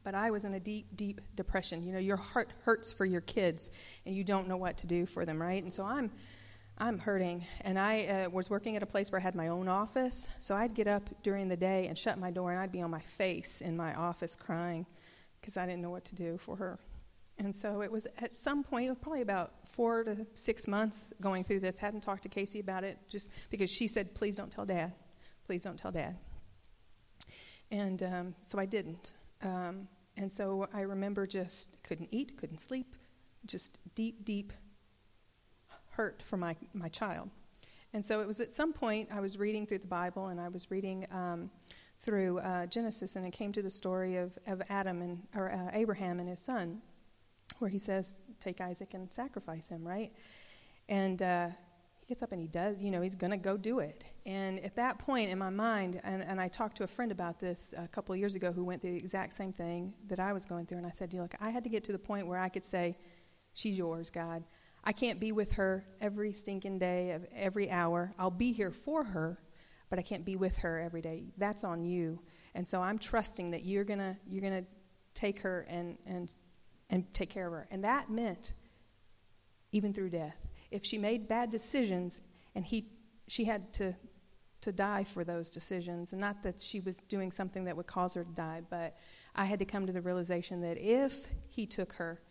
[0.04, 1.84] but I was in a deep, deep depression.
[1.84, 3.72] You know, your heart hurts for your kids,
[4.06, 5.62] and you don't know what to do for them, right?
[5.62, 6.12] And so I'm,
[6.82, 9.68] I'm hurting, and I uh, was working at a place where I had my own
[9.68, 10.28] office.
[10.40, 12.90] So I'd get up during the day and shut my door, and I'd be on
[12.90, 14.88] my face in my office crying
[15.40, 16.80] because I didn't know what to do for her.
[17.38, 21.60] And so it was at some point, probably about four to six months going through
[21.60, 21.78] this.
[21.78, 24.92] Hadn't talked to Casey about it just because she said, "Please don't tell Dad.
[25.46, 26.18] Please don't tell Dad."
[27.70, 29.14] And um, so I didn't.
[29.44, 32.96] Um, and so I remember just couldn't eat, couldn't sleep,
[33.46, 34.52] just deep, deep
[36.02, 37.30] hurt for my, my child.
[37.94, 40.48] And so it was at some point I was reading through the Bible and I
[40.48, 41.52] was reading um,
[42.00, 45.70] through uh, Genesis and it came to the story of, of Adam and or uh,
[45.74, 46.82] Abraham and his son,
[47.60, 50.12] where he says, "Take Isaac and sacrifice him," right?
[50.90, 51.50] And uh,
[52.00, 54.04] he gets up and he does, you know, he's going to go do it.
[54.26, 57.40] And at that point in my mind, and, and I talked to a friend about
[57.40, 60.34] this a couple of years ago who went through the exact same thing that I
[60.34, 60.80] was going through.
[60.80, 62.98] And I said, look, I had to get to the point where I could say,
[63.54, 64.44] She's yours, God.
[64.84, 68.14] I can't be with her every stinking day of every hour.
[68.18, 69.40] I'll be here for her,
[69.90, 71.26] but I can't be with her every day.
[71.38, 72.20] That's on you.
[72.56, 74.66] And so I'm trusting that you're gonna you're gonna
[75.14, 76.30] take her and and
[76.90, 77.68] and take care of her.
[77.72, 78.54] And that meant
[79.72, 80.38] even through death
[80.72, 82.20] if she made bad decisions
[82.56, 82.88] and he,
[83.28, 83.94] she had to,
[84.62, 86.14] to die for those decisions.
[86.14, 88.96] And not that she was doing something that would cause her to die, but
[89.36, 92.22] I had to come to the realization that if he took her,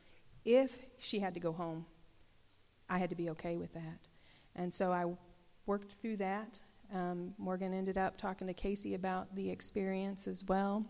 [0.44, 1.86] if she had to go home,
[2.90, 4.08] I had to be okay with that.
[4.54, 5.06] And so I
[5.64, 6.60] worked through that.
[6.92, 10.84] Um, Morgan ended up talking to Casey about the experience as well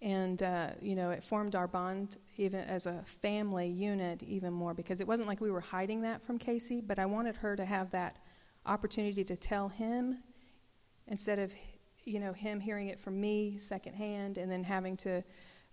[0.00, 4.74] and uh, you know it formed our bond even as a family unit even more
[4.74, 7.64] because it wasn't like we were hiding that from casey but i wanted her to
[7.64, 8.16] have that
[8.66, 10.18] opportunity to tell him
[11.08, 11.52] instead of
[12.04, 15.22] you know him hearing it from me secondhand and then having to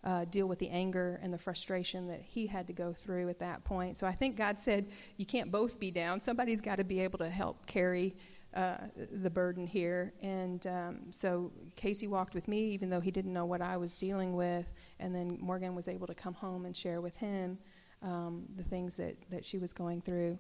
[0.06, 3.40] uh, deal with the anger and the frustration that he had to go through at
[3.40, 4.88] that point so i think god said
[5.18, 8.14] you can't both be down somebody's got to be able to help carry
[8.56, 8.78] uh,
[9.12, 10.14] the burden here.
[10.22, 13.98] And um, so Casey walked with me, even though he didn't know what I was
[13.98, 14.72] dealing with.
[15.00, 17.58] And then Morgan was able to come home and share with him
[18.02, 20.40] um, the things that, that she was going through.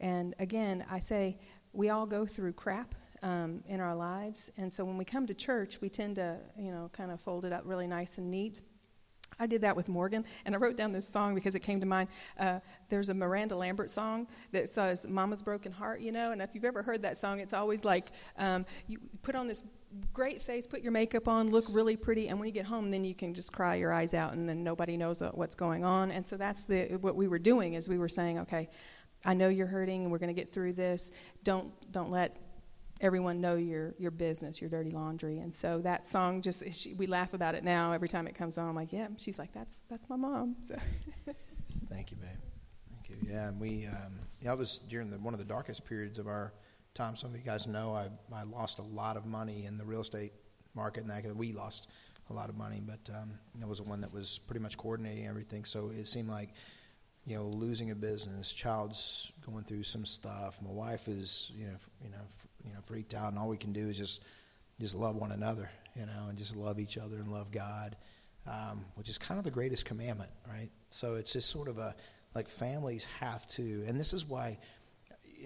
[0.00, 1.38] And again, I say
[1.72, 2.94] we all go through crap.
[3.24, 6.72] Um, in our lives, and so when we come to church, we tend to, you
[6.72, 8.62] know, kind of fold it up really nice and neat.
[9.38, 11.86] I did that with Morgan, and I wrote down this song because it came to
[11.86, 12.08] mind.
[12.38, 16.32] Uh, there's a Miranda Lambert song that says "Mama's Broken Heart," you know.
[16.32, 19.64] And if you've ever heard that song, it's always like um, you put on this
[20.12, 23.04] great face, put your makeup on, look really pretty, and when you get home, then
[23.04, 26.10] you can just cry your eyes out, and then nobody knows what's going on.
[26.10, 28.68] And so that's the what we were doing is we were saying, okay,
[29.24, 31.12] I know you're hurting, and we're going to get through this.
[31.44, 32.41] Don't don't let
[33.02, 35.40] everyone know your your business, your dirty laundry.
[35.40, 38.56] And so that song just she, we laugh about it now every time it comes
[38.56, 38.68] on.
[38.68, 39.08] I'm like, yeah.
[39.18, 40.56] She's like, that's that's my mom.
[40.66, 40.76] So.
[41.90, 42.30] Thank you, babe.
[42.90, 43.28] Thank you.
[43.28, 46.26] Yeah, and we um, yeah, it was during the, one of the darkest periods of
[46.26, 46.54] our
[46.94, 47.16] time.
[47.16, 50.00] Some of you guys know I I lost a lot of money in the real
[50.00, 50.32] estate
[50.74, 51.88] market, and that we lost
[52.30, 52.80] a lot of money.
[52.80, 55.64] But um, it was the one that was pretty much coordinating everything.
[55.64, 56.54] So it seemed like
[57.24, 60.60] you know, losing a business, child's going through some stuff.
[60.60, 62.41] My wife is, you know, you know, you know,
[62.92, 64.22] freaked out, and all we can do is just
[64.78, 67.96] just love one another, you know, and just love each other and love God,
[68.46, 70.68] um, which is kind of the greatest commandment, right?
[70.90, 71.94] So it's just sort of a
[72.34, 74.58] like families have to, and this is why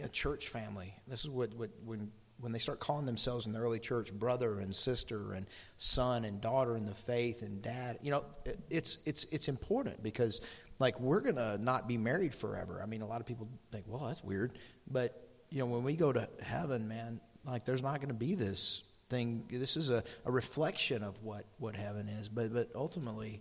[0.03, 0.93] a church family.
[1.07, 4.59] This is what, what when when they start calling themselves in the early church brother
[4.59, 8.01] and sister and son and daughter in the faith and dad.
[8.03, 8.25] You know,
[8.71, 10.41] it's it's it's important because
[10.81, 12.81] like we're gonna not be married forever.
[12.83, 14.59] I mean, a lot of people think, well, that's weird,
[14.91, 18.35] but you know, when we go to heaven, man, like there's not going to be
[18.35, 19.45] this thing.
[19.51, 22.29] This is a, a reflection of what what heaven is.
[22.29, 23.41] But but ultimately,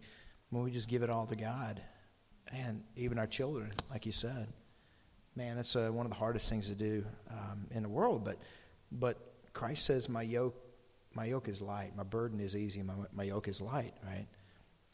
[0.49, 1.81] when we just give it all to God,
[2.51, 4.47] and even our children, like you said,
[5.35, 8.23] man, that's uh, one of the hardest things to do um, in the world.
[8.23, 8.37] But
[8.91, 9.17] but
[9.53, 10.55] Christ says, my yoke
[11.15, 14.27] my yoke is light, my burden is easy, my my yoke is light, right?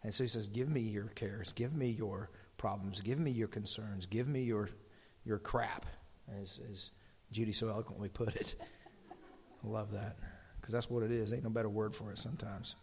[0.04, 3.48] And so he says, give me your cares, give me your problems, give me your
[3.48, 4.70] concerns, give me your
[5.26, 5.86] your crap,
[6.40, 6.92] as as
[7.32, 8.56] Judy so eloquently put it.
[9.64, 10.16] I love that
[10.60, 11.34] because that's what it is.
[11.34, 12.76] Ain't no better word for it sometimes.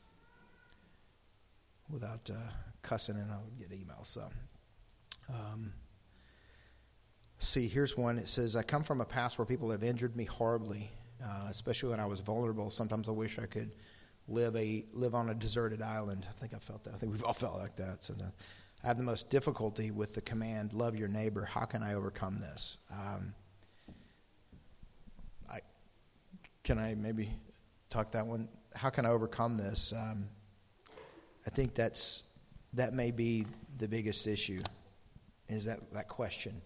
[1.91, 2.51] Without uh,
[2.83, 4.07] cussing, and I would get emails.
[4.07, 4.29] So,
[5.31, 5.73] um,
[7.39, 8.19] see, here's one.
[8.19, 10.91] It says, "I come from a past where people have injured me horribly,
[11.25, 12.69] uh, especially when I was vulnerable.
[12.69, 13.75] Sometimes I wish I could
[14.29, 16.27] live a live on a deserted island.
[16.29, 16.95] I think I felt that.
[16.95, 18.05] I think we've all felt like that.
[18.05, 18.15] So,
[18.85, 22.39] I have the most difficulty with the command, "Love your neighbor." How can I overcome
[22.39, 22.77] this?
[22.93, 23.35] Um,
[25.51, 25.61] I
[26.69, 27.31] can I maybe
[27.89, 28.47] talk that one.
[28.75, 29.95] How can I overcome this?
[29.97, 30.29] Um,
[31.47, 32.25] I think that's
[32.75, 33.47] that may be
[33.79, 34.61] the biggest issue.
[35.49, 36.61] Is that that question?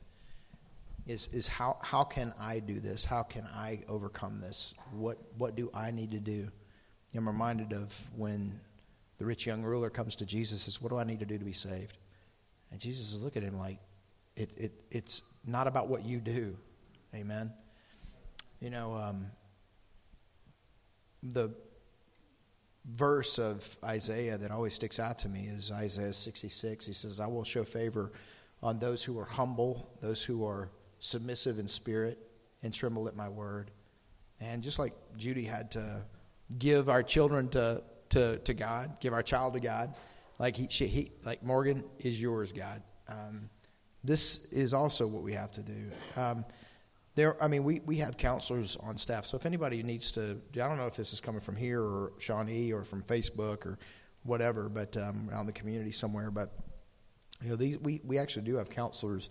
[1.07, 3.05] Is is how how can I do this?
[3.05, 4.75] How can I overcome this?
[4.91, 6.49] What what do I need to do?
[7.15, 8.59] I'm reminded of when
[9.19, 10.63] the rich young ruler comes to Jesus.
[10.63, 11.97] Says, "What do I need to do to be saved?"
[12.73, 13.79] And Jesus is looking at him like,
[14.35, 16.57] "It it it's not about what you do."
[17.15, 17.53] Amen.
[18.59, 18.97] You know.
[18.97, 19.27] Um,
[21.23, 21.51] the
[22.85, 26.87] verse of Isaiah that always sticks out to me is Isaiah 66.
[26.87, 28.13] He says, I will show favor
[28.63, 32.19] on those who are humble, those who are submissive in spirit,
[32.63, 33.71] and tremble at my word.
[34.41, 36.03] And just like Judy had to
[36.59, 39.95] give our children to, to, to God, give our child to God,
[40.39, 42.83] like, he, she, he, like Morgan is yours, God.
[43.09, 43.49] Um,
[44.03, 45.91] this is also what we have to do.
[46.17, 46.45] Um,
[47.15, 49.27] there, I mean, we, we have counselors on staff.
[49.27, 52.13] So if anybody needs to, I don't know if this is coming from here or
[52.19, 53.79] Shawnee or from Facebook or
[54.23, 56.31] whatever, but um, the community somewhere.
[56.31, 56.55] But
[57.43, 59.31] you know, these we, we actually do have counselors,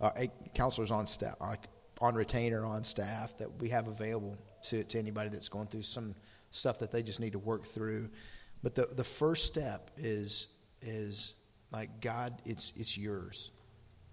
[0.00, 0.10] uh,
[0.54, 1.36] counselors on staff,
[2.00, 6.14] on retainer on staff that we have available to, to anybody that's going through some
[6.50, 8.10] stuff that they just need to work through.
[8.62, 10.48] But the the first step is
[10.82, 11.34] is
[11.70, 13.52] like God, it's it's yours.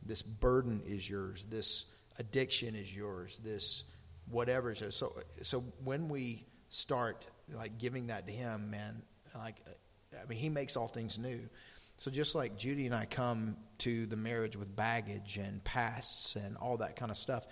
[0.05, 1.45] This burden is yours.
[1.49, 1.85] This
[2.19, 3.83] addiction is yours, this
[4.29, 4.95] whatever is yours.
[4.95, 9.01] So, so when we start like giving that to Him, man,
[9.35, 9.55] like,
[10.13, 11.39] I mean, He makes all things new.
[11.97, 16.55] So just like Judy and I come to the marriage with baggage and pasts and
[16.57, 17.45] all that kind of stuff,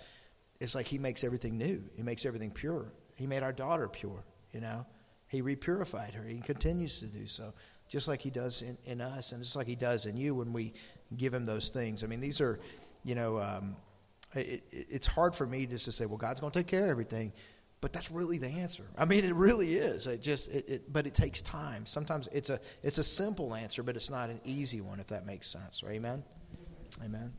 [0.60, 1.82] it's like He makes everything new.
[1.96, 2.92] He makes everything pure.
[3.16, 4.86] He made our daughter pure, you know.
[5.28, 6.22] He repurified her.
[6.22, 7.52] He continues to do so,
[7.88, 10.52] just like He does in, in us, and just like He does in you when
[10.52, 10.72] we
[11.16, 12.02] give Him those things.
[12.02, 12.58] I mean, these are,
[13.04, 13.76] you know, um,
[14.34, 16.84] it, it, it's hard for me just to say, well, God's going to take care
[16.84, 17.32] of everything.
[17.80, 18.84] But that's really the answer.
[18.96, 20.08] I mean, it really is.
[20.08, 21.86] It just, it, it, but it takes time.
[21.86, 25.26] Sometimes it's a, it's a simple answer, but it's not an easy one, if that
[25.26, 25.84] makes sense.
[25.84, 25.94] Right?
[25.94, 26.24] Amen.
[27.04, 27.32] Amen.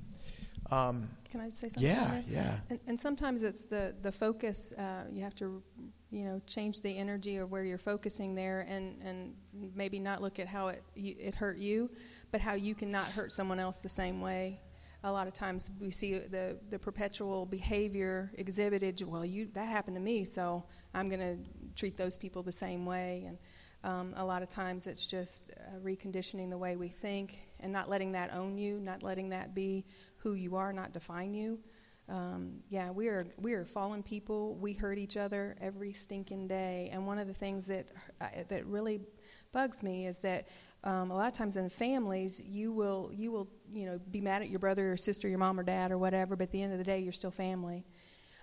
[0.71, 1.89] Um, Can I just say something?
[1.89, 2.58] Yeah, yeah.
[2.69, 4.71] And, and, sometimes it's the the focus.
[4.73, 5.63] Uh, you have to,
[6.12, 9.34] you know, change the energy of where you're focusing there, and and
[9.73, 11.89] maybe not look at how it you, it hurt you,
[12.32, 14.60] but how you can not hurt someone else the same way
[15.04, 19.96] a lot of times we see the, the perpetual behavior exhibited well you that happened
[19.96, 21.38] to me so i'm going to
[21.80, 23.26] treat those people the same way.
[23.26, 23.38] And
[23.84, 27.90] um, a lot of times it's just uh, reconditioning the way we think and not
[27.90, 29.86] letting that own you not letting that be
[30.18, 31.60] who you are not define you.
[32.10, 34.56] Um, yeah we are we are fallen people.
[34.56, 36.90] We hurt each other every stinking day.
[36.92, 37.88] And one of the things that
[38.20, 39.00] uh, that really
[39.54, 40.48] bugs me is that
[40.84, 44.42] um, a lot of times in families you will you will you know be mad
[44.42, 46.72] at your brother or sister your mom or dad or whatever but at the end
[46.72, 47.86] of the day you're still family.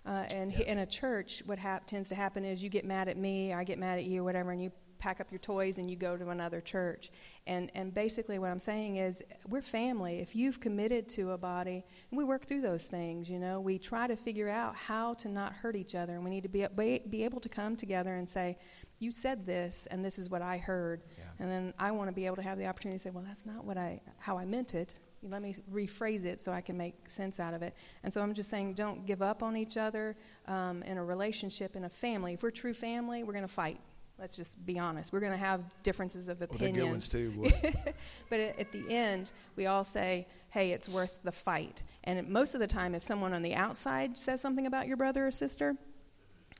[0.05, 0.67] Uh, and yeah.
[0.67, 3.65] in a church what hap- tends to happen is you get mad at me i
[3.65, 6.31] get mad at you whatever and you pack up your toys and you go to
[6.31, 7.11] another church.
[7.47, 10.19] And and basically what i'm saying is we're family.
[10.19, 13.61] If you've committed to a body we work through those things you know.
[13.61, 16.49] We try to figure out how to not hurt each other and we need to
[16.49, 16.67] be,
[17.09, 18.59] be able to come together and say
[18.99, 21.25] you said this and this is what i heard yeah.
[21.39, 23.47] and then i want to be able to have the opportunity to say well that's
[23.47, 26.95] not what i how i meant it let me rephrase it so i can make
[27.09, 30.17] sense out of it and so i'm just saying don't give up on each other
[30.47, 33.81] um, in a relationship in a family if we're true family we're going to fight
[34.19, 35.13] Let's just be honest.
[35.13, 36.87] We're going to have differences of Well, they're opinion.
[36.87, 37.51] good ones too.
[38.31, 41.83] but at, at the end, we all say, hey, it's worth the fight.
[42.05, 45.27] And most of the time, if someone on the outside says something about your brother
[45.27, 45.77] or sister,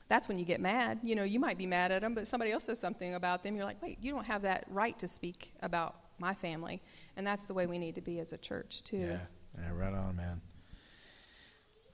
[0.09, 1.01] that's when you get mad.
[1.03, 3.57] You know, you might be mad at them, but somebody else says something about them.
[3.57, 6.81] You're like, wait, you don't have that right to speak about my family.
[7.17, 8.99] And that's the way we need to be as a church, too.
[8.99, 9.21] yeah,
[9.59, 10.41] yeah, right on, man.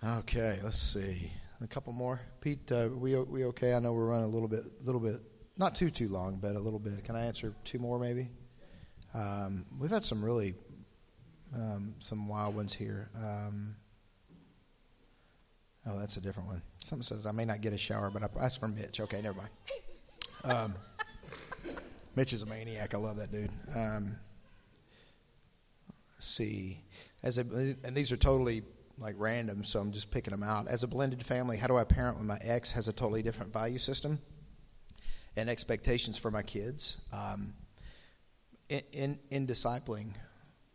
[0.05, 1.31] Okay, let's see.
[1.61, 2.20] A couple more.
[2.40, 3.75] Pete, uh, we we okay?
[3.75, 5.20] I know we're running a little bit, little bit,
[5.57, 7.05] not too too long, but a little bit.
[7.05, 8.29] Can I answer two more, maybe?
[9.14, 10.55] Um, we've had some really
[11.55, 13.11] um, some wild ones here.
[13.16, 13.77] Um,
[15.87, 16.62] oh, that's a different one.
[16.81, 19.01] Someone says I may not get a shower, but I, that's from Mitch.
[19.01, 19.51] Okay, never mind.
[20.45, 20.75] Um,
[22.16, 22.95] Mitch is a maniac.
[22.95, 23.51] I love that dude.
[23.75, 24.16] Um,
[26.18, 26.83] see,
[27.23, 27.42] as a,
[27.85, 28.62] and these are totally
[28.99, 30.68] like random, so I'm just picking them out.
[30.68, 33.53] As a blended family, how do I parent when my ex has a totally different
[33.53, 34.18] value system
[35.37, 37.01] and expectations for my kids?
[37.12, 37.55] Um,
[38.68, 40.12] in, in in discipling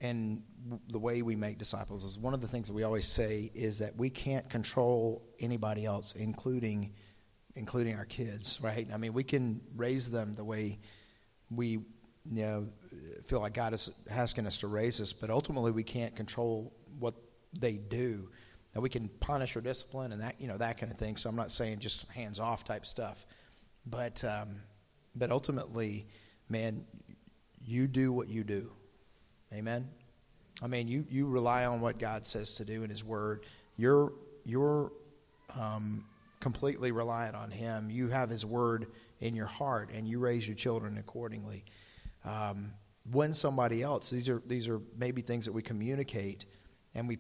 [0.01, 0.43] and
[0.89, 3.79] the way we make disciples is one of the things that we always say is
[3.79, 6.93] that we can't control anybody else, including
[7.55, 8.87] including our kids, right?
[8.93, 10.79] I mean, we can raise them the way
[11.49, 12.67] we you know
[13.25, 17.15] feel like God is asking us to raise us, but ultimately we can't control what
[17.59, 18.29] they do.
[18.75, 21.17] We can punish or discipline and that you know that kind of thing.
[21.17, 23.25] So I'm not saying just hands off type stuff,
[23.87, 24.61] but um,
[25.15, 26.07] but ultimately,
[26.47, 26.85] man,
[27.65, 28.71] you do what you do.
[29.51, 29.89] Amen.
[30.61, 33.45] I mean, you you rely on what God says to do in His Word.
[33.77, 34.91] You're you're
[35.59, 36.05] um,
[36.39, 37.89] completely reliant on Him.
[37.89, 38.87] You have His Word
[39.19, 41.63] in your heart, and you raise your children accordingly.
[42.25, 42.71] Um,
[43.11, 46.45] when somebody else, these are these are maybe things that we communicate,
[46.95, 47.19] and we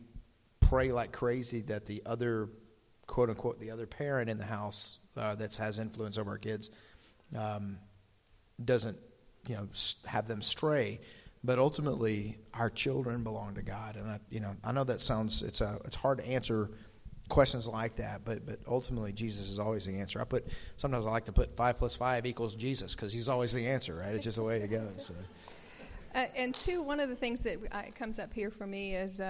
[0.59, 2.49] pray like crazy that the other
[3.05, 6.69] quote unquote the other parent in the house uh, that has influence over our kids
[7.37, 7.77] um,
[8.63, 8.97] doesn't
[9.47, 9.67] you know
[10.05, 10.99] have them stray
[11.43, 15.41] but ultimately our children belong to God and I you know I know that sounds
[15.41, 16.71] it's a it's hard to answer
[17.29, 20.47] questions like that but but ultimately Jesus is always the answer I put
[20.77, 23.95] sometimes I like to put 5 plus 5 equals Jesus cuz he's always the answer
[23.95, 25.13] right it's just the way it goes so.
[26.15, 29.19] Uh, and two, one of the things that uh, comes up here for me is
[29.19, 29.23] uh,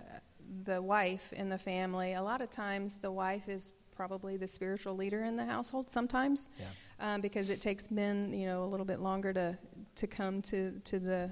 [0.00, 0.18] uh,
[0.64, 2.14] the wife in the family.
[2.14, 5.90] A lot of times, the wife is probably the spiritual leader in the household.
[5.90, 7.14] Sometimes, Yeah.
[7.14, 9.56] um, because it takes men, you know, a little bit longer to
[9.96, 11.30] to come to to the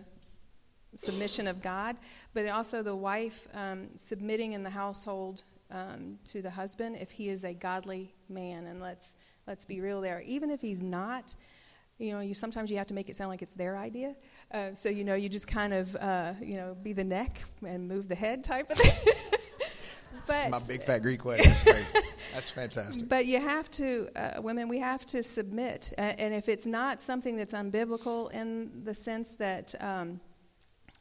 [0.96, 1.96] submission of God,
[2.34, 7.28] but also the wife um, submitting in the household um, to the husband if he
[7.28, 8.66] is a godly man.
[8.66, 10.22] And let's let's be real there.
[10.26, 11.34] Even if he's not,
[11.98, 14.14] you know, you sometimes you have to make it sound like it's their idea.
[14.50, 17.88] Uh, so you know, you just kind of uh, you know be the neck and
[17.88, 19.14] move the head type of thing.
[20.26, 21.84] but my big fat Greek wedding that's great
[22.32, 25.92] that's fantastic but you have to, uh, women, we have to submit.
[25.98, 30.20] Uh, and if it's not something that's unbiblical in the sense that, um,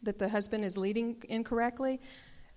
[0.04, 2.00] that the husband is leading incorrectly,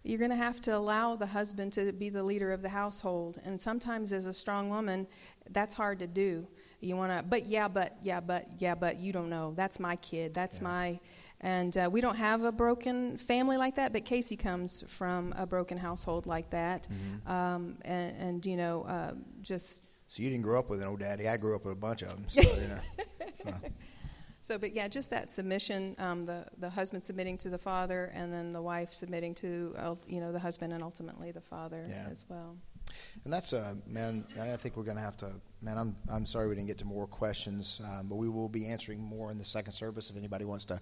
[0.02, 3.40] you're going to have to allow the husband to be the leader of the household.
[3.44, 5.06] And sometimes, as a strong woman,
[5.50, 6.46] that's hard to do.
[6.80, 9.54] You want to, but yeah, but yeah, but yeah, but you don't know.
[9.56, 10.34] That's my kid.
[10.34, 10.64] That's Yeah.
[10.64, 11.00] my.
[11.40, 15.46] And uh, we don't have a broken family like that, but Casey comes from a
[15.46, 16.86] broken household like that.
[16.90, 17.30] Mm-hmm.
[17.30, 21.00] Um, and, and, you know, uh, just so you didn't grow up with an old
[21.00, 22.80] daddy I grew up with a bunch of them so you know
[23.42, 23.54] so.
[24.44, 28.30] So, but yeah, just that submission, um, the the husband submitting to the father, and
[28.30, 32.08] then the wife submitting to uh, you know the husband, and ultimately the father Yeah.
[32.12, 32.54] as well.
[33.24, 34.26] And that's uh, man.
[34.38, 35.32] I think we're going to have to.
[35.62, 38.66] Man, I'm I'm sorry we didn't get to more questions, um, but we will be
[38.66, 40.78] answering more in the second service if anybody wants to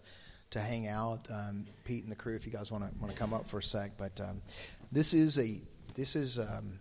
[0.50, 1.28] to hang out.
[1.30, 3.58] Um, Pete and the crew, if you guys want to want to come up for
[3.58, 3.92] a sec.
[3.96, 4.42] But um,
[4.90, 5.60] this is a
[5.94, 6.80] this is um,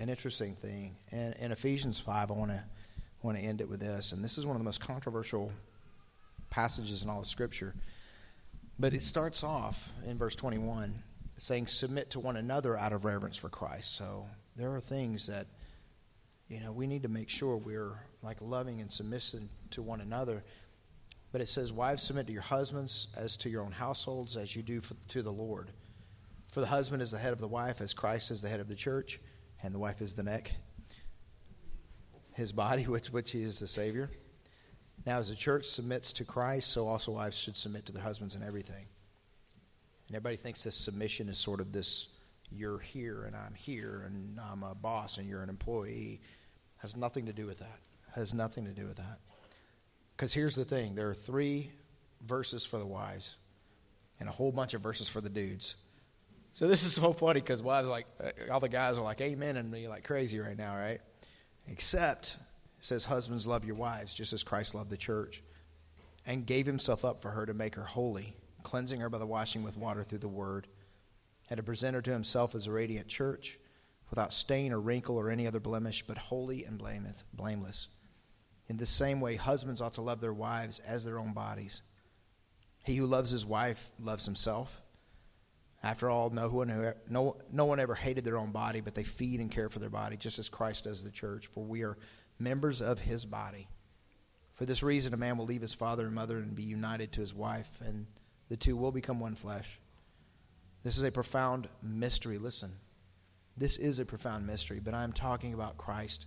[0.00, 0.96] an interesting thing.
[1.12, 2.64] And in Ephesians five, I want to
[3.22, 4.10] want to end it with this.
[4.10, 5.52] And this is one of the most controversial
[6.50, 7.74] passages in all of Scripture.
[8.78, 11.02] But it starts off in verse 21
[11.38, 13.96] saying, Submit to one another out of reverence for Christ.
[13.96, 15.46] So there are things that,
[16.48, 20.44] you know, we need to make sure we're like loving and submissive to one another.
[21.32, 24.62] But it says, Wives, submit to your husbands as to your own households, as you
[24.62, 25.70] do for, to the Lord.
[26.52, 28.68] For the husband is the head of the wife, as Christ is the head of
[28.68, 29.20] the church,
[29.62, 30.52] and the wife is the neck,
[32.32, 34.10] his body, which, which he is the Savior.
[35.06, 38.34] Now, as the church submits to Christ, so also wives should submit to their husbands
[38.34, 38.84] in everything.
[40.08, 42.12] And everybody thinks this submission is sort of this
[42.50, 46.20] you're here and I'm here and I'm a boss and you're an employee.
[46.78, 47.78] Has nothing to do with that.
[48.14, 49.18] Has nothing to do with that.
[50.16, 51.70] Because here's the thing there are three
[52.26, 53.36] verses for the wives
[54.20, 55.76] and a whole bunch of verses for the dudes.
[56.52, 59.56] So this is so funny because wives like, uh, all the guys are like, amen,
[59.56, 61.00] and me like crazy right now, right?
[61.68, 62.36] Except
[62.86, 65.42] says, Husbands, love your wives, just as Christ loved the church,
[66.24, 69.62] and gave himself up for her to make her holy, cleansing her by the washing
[69.62, 70.66] with water through the word,
[71.50, 73.58] and to present her to himself as a radiant church,
[74.10, 77.88] without stain or wrinkle or any other blemish, but holy and blameless.
[78.68, 81.82] In the same way, husbands ought to love their wives as their own bodies.
[82.84, 84.80] He who loves his wife loves himself.
[85.82, 89.40] After all, no one, no, no one ever hated their own body, but they feed
[89.40, 91.96] and care for their body, just as Christ does the church, for we are
[92.38, 93.68] members of his body.
[94.54, 97.20] For this reason, a man will leave his father and mother and be united to
[97.20, 98.06] his wife, and
[98.48, 99.78] the two will become one flesh.
[100.82, 102.38] This is a profound mystery.
[102.38, 102.72] Listen,
[103.56, 106.26] this is a profound mystery, but I'm talking about Christ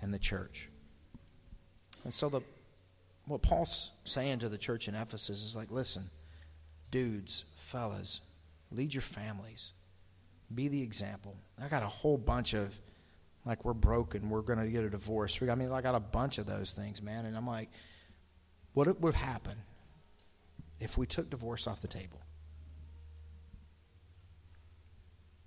[0.00, 0.68] and the church.
[2.04, 2.40] And so, the,
[3.26, 6.04] what Paul's saying to the church in Ephesus is like, listen,
[6.90, 8.20] dudes, fellas,
[8.72, 9.72] lead your families,
[10.52, 11.36] be the example.
[11.62, 12.76] I got a whole bunch of
[13.44, 15.40] like we're broken, we're going to get a divorce.
[15.42, 17.26] I mean, I got a bunch of those things, man.
[17.26, 17.70] And I'm like,
[18.74, 19.56] what would happen
[20.78, 22.20] if we took divorce off the table?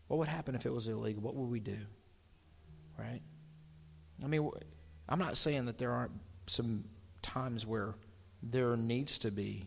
[0.08, 1.22] What would happen if it was illegal?
[1.22, 1.78] What would we do?
[2.98, 3.22] Right?
[4.24, 4.50] I mean,
[5.10, 6.12] I'm not saying that there aren't
[6.48, 6.86] some
[7.22, 7.96] times where
[8.43, 9.66] there needs to be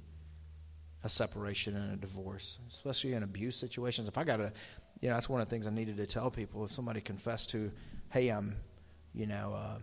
[1.02, 4.08] a separation and a divorce, especially in abuse situations.
[4.08, 4.52] If I got a,
[5.00, 6.64] you know, that's one of the things I needed to tell people.
[6.64, 7.70] If somebody confessed to
[8.10, 8.56] hey, I'm,
[9.14, 9.78] you know, uh,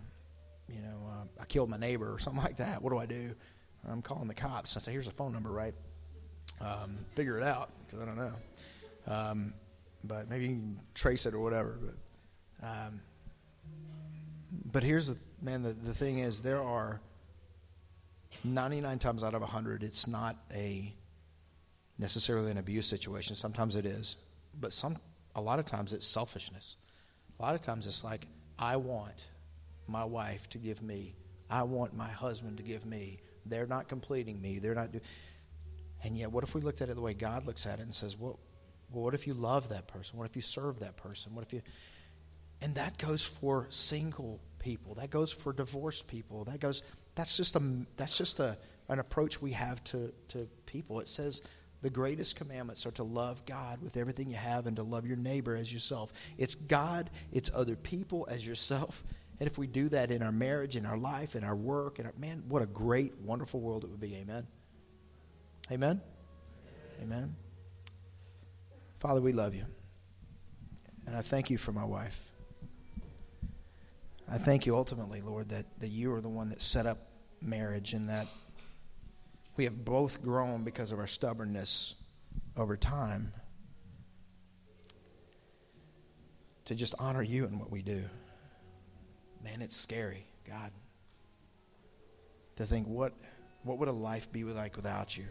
[0.68, 2.82] you know, uh, I killed my neighbor or something like that.
[2.82, 3.36] What do I do?
[3.88, 4.76] I'm calling the cops.
[4.78, 5.76] I say, here's a phone number, right?
[6.60, 8.34] Um, figure it out because I don't know.
[9.08, 9.54] Um,
[10.04, 11.78] but maybe you can trace it or whatever.
[11.82, 13.02] But, um,
[14.72, 15.64] but here's the man.
[15.64, 17.00] The, the thing is, there are
[18.44, 20.94] 99 times out of 100, it's not a
[21.98, 23.36] necessarily an abuse situation.
[23.36, 24.18] Sometimes it is,
[24.60, 24.98] but some
[25.36, 26.78] a lot of times it's selfishness.
[27.40, 28.28] A lot of times it's like,
[28.58, 29.28] I want
[29.88, 31.16] my wife to give me,
[31.50, 33.20] I want my husband to give me.
[33.46, 34.60] They're not completing me.
[34.60, 35.04] They're not doing.
[36.04, 37.94] And yet, what if we looked at it the way God looks at it and
[37.94, 38.40] says, well,
[38.92, 40.18] what if you love that person?
[40.18, 41.36] What if you serve that person?
[41.36, 41.62] What if you.
[42.62, 44.96] And that goes for single people.
[44.96, 46.46] That goes for divorced people.
[46.46, 46.84] That goes.
[47.16, 47.62] That's just a.
[47.98, 48.58] That's just a
[48.90, 51.00] an approach we have to to people.
[51.00, 51.42] It says
[51.82, 55.18] the greatest commandments are to love God with everything you have and to love your
[55.18, 56.14] neighbor as yourself.
[56.38, 59.04] It's God, it's other people as yourself.
[59.38, 62.10] And if we do that in our marriage, in our life, in our work, and
[62.18, 64.16] man, what a great, wonderful world it would be.
[64.16, 64.48] Amen.
[65.70, 66.00] Amen.
[67.02, 67.36] Amen.
[69.00, 69.66] Father, we love you.
[71.06, 72.32] And I thank you for my wife.
[74.32, 76.98] I thank you ultimately, Lord, that, that you are the one that set up
[77.42, 78.28] marriage and that
[79.58, 81.96] we have both grown because of our stubbornness
[82.58, 83.32] over time
[86.66, 88.04] to just honor you in what we do.
[89.44, 90.72] Man, it's scary, God,
[92.58, 93.14] to think what
[93.64, 95.26] what would a life be like without you?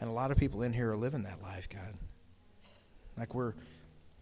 [0.00, 1.94] And a lot of people in here are living that life, God.
[3.16, 3.54] Like we're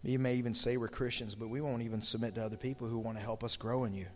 [0.02, 2.98] you may even say we're Christians, but we won't even submit to other people who
[2.98, 4.06] want to help us grow in you.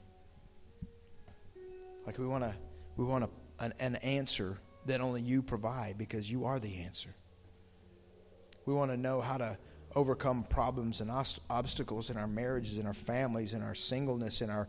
[2.07, 2.55] Like we want to
[2.97, 3.31] we want a,
[3.65, 7.11] an, an answer that only you provide because you are the answer.
[8.67, 9.59] We want to know how to
[9.95, 11.11] overcome problems and
[11.51, 14.69] obstacles in our marriages, in our families, in our singleness, in our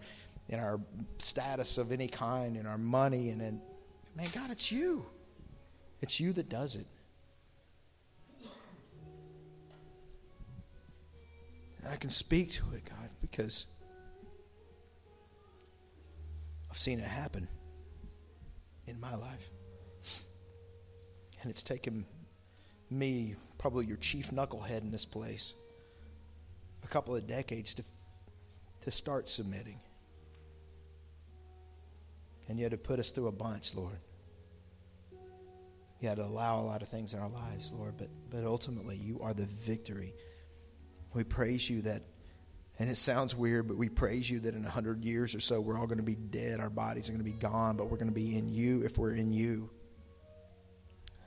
[0.49, 0.79] in our
[1.17, 3.61] status of any kind, in our money, and then,
[4.15, 5.05] man, God, it's you.
[6.01, 6.85] It's you that does it.
[11.81, 13.71] And I can speak to it, God, because
[16.69, 17.47] I've seen it happen
[18.87, 19.49] in my life.
[21.45, 22.07] And it's taken
[22.89, 25.53] me, probably your chief knucklehead in this place,
[26.83, 27.83] a couple of decades to,
[28.81, 29.79] to start submitting.
[32.49, 33.99] And you had to put us through a bunch, Lord.
[35.99, 38.95] You had to allow a lot of things in our lives, Lord, but, but ultimately
[38.95, 40.15] you are the victory.
[41.13, 42.01] We praise you that,
[42.79, 45.61] and it sounds weird, but we praise you that in a hundred years or so
[45.61, 47.97] we're all going to be dead, our bodies are going to be gone, but we're
[47.97, 49.69] going to be in you if we're in you.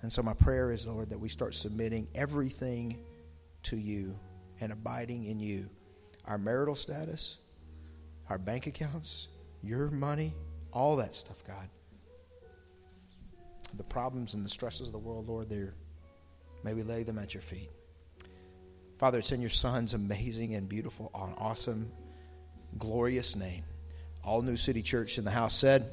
[0.03, 2.99] And so my prayer is, Lord, that we start submitting everything
[3.65, 4.17] to you
[4.61, 5.69] and abiding in you.
[6.25, 7.39] Our marital status,
[8.29, 9.29] our bank accounts,
[9.63, 10.35] your money,
[10.73, 11.69] all that stuff, God.
[13.77, 15.75] The problems and the stresses of the world, Lord, there.
[16.63, 17.71] May we lay them at your feet.
[18.99, 21.91] Father, it's in your Son's amazing and beautiful, awesome,
[22.79, 23.63] glorious name.
[24.25, 25.85] All New City Church in the house said,